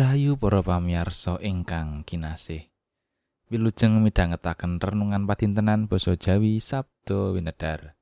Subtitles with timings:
[0.00, 2.72] Rahayu para pamirsa ingkang kinasih.
[3.52, 8.00] Wilujeng midhangetaken renungan padintenan basa Jawi Sabdo Winedar.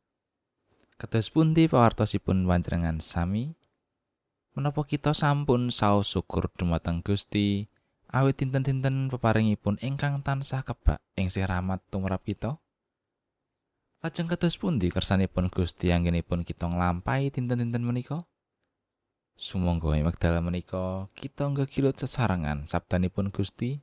[0.95, 3.59] Kados pundi pawartosipun panjenengan sami?
[4.55, 7.67] Menapa kita sampun saos syukur dumateng Gusti
[8.15, 12.63] awit dinten-dinten peparingipun ingkang tansah kebak ing sih rahmat tumrap kita?
[14.07, 18.23] Lajeng kados pundi kersanipun Gusti anggenipun kita nglampahi dinten-dinten menika?
[19.39, 23.79] Sumangga ing wekdal menika kita ngegilut sesarengan sabdanipun Gusti.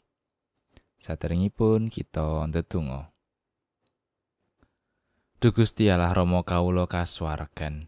[0.99, 3.15] Saderengipun kita ndedonga.
[5.39, 7.87] Duh Gusti Allah Rama kawula kasuwargan.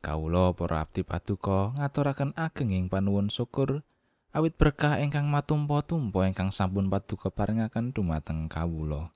[0.00, 3.84] Kawula para abdi paduka ngaturaken agenging panuwun syukur
[4.32, 9.12] awit berkah ingkang matumpa-tumpa ingkang sampun paduka paringaken dumateng kawula.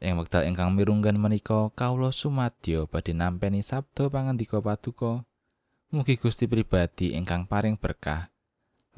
[0.00, 5.28] Ing wekdal ingkang mirunggan menika kawula sumadyo badhe nampi sabda pangandika paduka.
[5.96, 8.28] Mugi Gusti pribadi ingkang paring berkah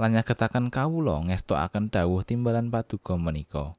[0.02, 3.78] lan nyagetaken kawula ngestokaken dawuh timbalan paduka menika.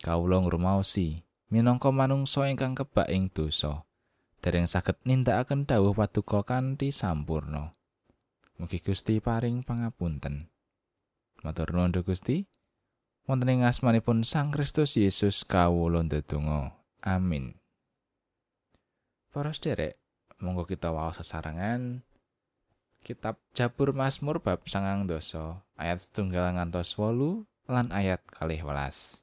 [0.00, 1.20] Kawula ngrumaosi
[1.52, 3.84] minangka manungsa ingkang kebak ing dosa,
[4.40, 7.76] dereng saged nindakaken dawuh paduka kanthi sampurno.
[8.56, 10.48] Mugi Gusti paring pangapunten.
[11.44, 12.48] Matur nuwun Gusti.
[13.28, 16.72] Wonten ing asmanipun Sang Kristus Yesus kawula ndedonga.
[17.04, 17.60] Amin.
[19.28, 20.00] Para sederek,
[20.38, 22.02] monggo kita waos sesarengan.
[23.02, 29.22] Kitab Jabur Mazmur bab sangang dosa ayat setunggal ngantos wolu lan ayat kalih welas.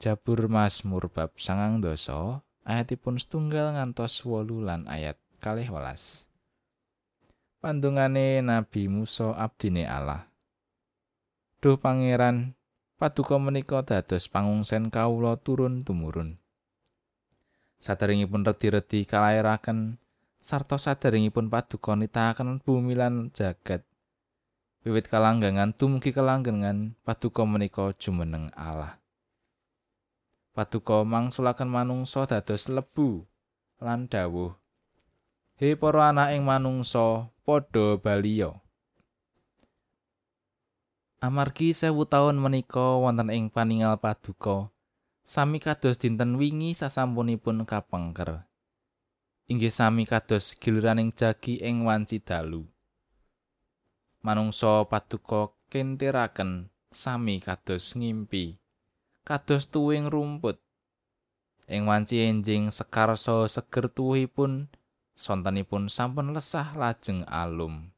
[0.00, 6.24] Jabur Mazmur bab sangang dosa ayatipun setunggal ngantos wolu lan ayat kalih welas.
[7.58, 10.30] Pandungane Nabi Musa abdine Allah.
[11.58, 12.54] Duh pangeran
[12.98, 16.37] paduka menika dados pangungsen kawula turun tumurun
[17.78, 20.02] Saderengipun redi-redi kalairaken
[20.42, 23.86] sarta saderengipun paduka nitahaken bumi lan jagat.
[24.82, 28.98] Wiwit kalanggangan dumugi kalanggangan paduka menika jumeneng Allah.
[30.54, 33.22] Paduka mangsulaken manungsa dados lebu
[33.78, 34.54] lan dawuh.
[35.58, 38.58] He para anak ing manungsa padha baliya.
[41.18, 44.70] Amargi sewu taun menika wonten ing paningal paduka,
[45.28, 48.48] sami kados dinten wingi sasampunipun kapengker.
[49.52, 52.64] Inggih sami kados giliraning jagi ing wanci dalu.
[54.24, 58.56] Manungsa paduka kentiraken sami kados ngimpi.
[59.20, 60.64] Kados tuwing rumput.
[61.68, 64.72] Ing wanci enjing sekar so seger tuwihipun
[65.12, 67.92] sontenipun sampun lesah lajeng alum.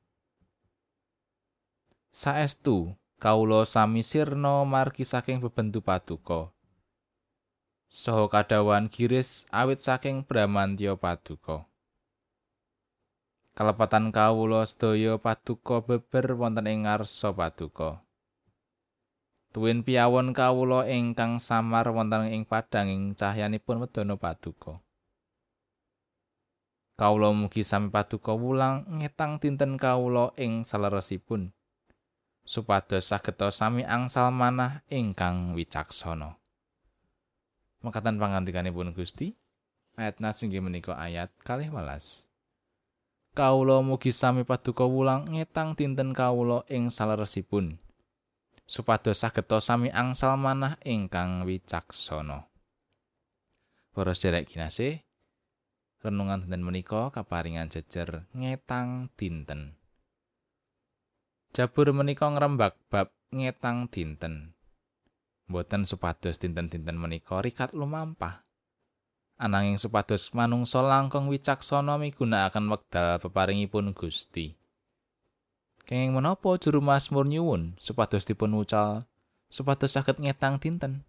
[2.11, 6.51] Saestu kawula sami sirna margi saking bebendu paduka.
[7.91, 11.67] Saha kadawan giris awit saking Bramantya Paduka.
[13.59, 17.99] Kalepatan kawula sedaya paduka beber wonten ing ngarsa paduka.
[19.51, 24.78] Tuwin piyawon kawula ingkang samar wonten ing padanging cahyanipun wedana paduka.
[26.95, 31.51] Kawula mugi sami paduka wulang ngetang dinten kawula ing saleresipun
[32.47, 36.40] supados sageta sami angsal manah ingkang wicaksana.
[37.81, 39.33] Mekatan pangantikanipun Gusti.
[39.97, 42.31] Ayat nasinggih menika ayat kalih welas.
[43.31, 47.79] Kawula mugi sami paduka wulang ngetang dinten kawula ing saleresipun.
[48.67, 52.47] Supados sageta sami angsal manah ingkang wicaksana.
[53.91, 55.03] Para sedherek kinasih,
[56.05, 59.75] renungan dinten menika kaparingan jejer ngetang dinten.
[61.51, 64.55] Jabur menika ngrembak bab ngetang dinten.
[65.50, 68.47] Boten supados dinten-dinten menika rikat lumampah.
[69.37, 74.55] Ananging supados manungsa langkung wicaksana migunakaken wekdal peparingipun Gusti.
[75.83, 79.10] Kenging menapa juru Mazmur nyuwun supados dipun wucal
[79.50, 81.03] supados saged ngetang dinten.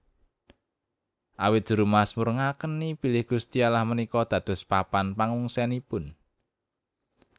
[1.37, 6.17] Awit juru Mazmur ngakeni bilih Gusti Allah menika dados papan pangungsenipun.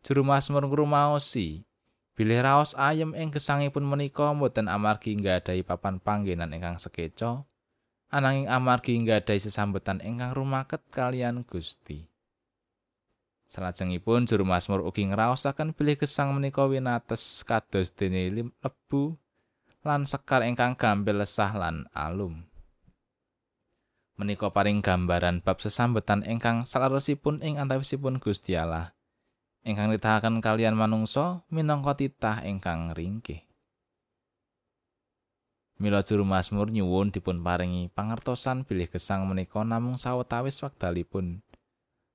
[0.06, 1.66] Juru Mazmur ngrumaosi
[2.12, 7.48] Bilih raos ayem ing gesangipun menika mboten amargi nggadahi papan panggenan ingkang sekeca,
[8.12, 12.04] ananging amargi nggadahi sesambetan ingkang rumaket kalian Gusti.
[13.48, 19.16] Salajengipun juru Mazmur ugi ngraosaken bilih gesang menika winates kados dene lebu
[19.84, 22.44] lan sekar ingkang gampil lesah lan alum.
[24.20, 28.92] Menika paring gambaran bab sesambetan ingkang salaresipun ing antawisipun Gusti Allah.
[29.62, 33.46] Ingkang nitahaken kalian manungsa minangka titah ingkang ringkih.
[35.82, 41.42] Mila juru Mazmur nyuwun dipun paringi pangertosan bilih gesang menika namung sawetawis wekdalipun.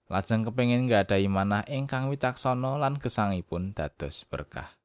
[0.07, 4.79] Lajeng kepengin nggadahi manah ingkang wicaksana lan gesangipun dados berkah.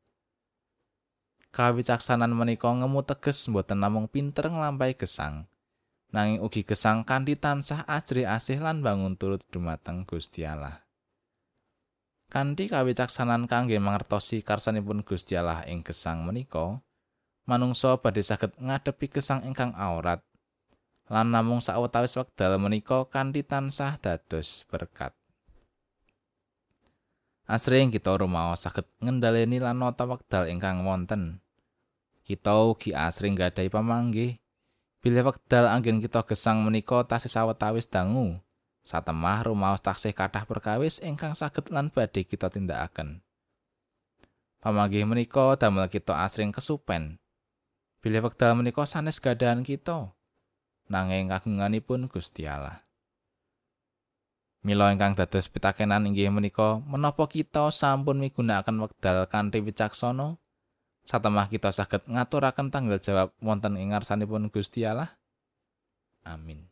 [1.54, 5.46] Kawicaksanan menika ngemu teges boten namung pinter nglampahi gesang,
[6.10, 10.82] nanging ugi gesang kanthi tansah ajri asih lan bangun turut dumateng Gusti Allah.
[12.32, 16.80] Kanthi kawicaksanan kangge mangertosi karsanipun Gusti Allah ing gesang menika,
[17.44, 20.24] manungsa badhe saged ngadepi gesang ingkang aurat
[21.12, 25.12] lan namung sawetawis wekdal menika kanthi tansah dados berkat.
[27.44, 31.44] Asring kita rumaos saged ngendhaleni lan nata wekdal ingkang wonten.
[32.24, 34.40] Kita ugi asring gadahi pamanggih
[35.04, 38.40] bilih wekdal anggen kita gesang menika tasih sawetawis dangu.
[38.82, 43.22] Satemah rumaos taksih kathah perkawis ingkang saged lan badhe kita tindakaken.
[44.58, 47.22] Pamanggih menika damel kita asring kesupen.
[48.02, 50.10] Bilih wekdal menika sanes gadahan kita.
[50.90, 52.82] Nanging kagunganipun Gusti Allah.
[54.62, 60.38] Mila ingkang dados pitakenan inggih menika menapa kita sampun migunakaken wekdal kanthi wicaksana
[61.02, 65.18] satemah kita saged ngaturaken tanggal jawab wonten ing ngarsanipun Gusti Allah.
[66.22, 66.71] Amin.